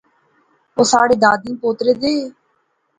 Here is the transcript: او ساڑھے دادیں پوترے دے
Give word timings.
او 0.75 0.81
ساڑھے 0.91 1.15
دادیں 1.23 1.55
پوترے 1.61 1.93
دے 2.01 2.13